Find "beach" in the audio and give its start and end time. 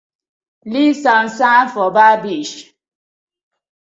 2.23-2.53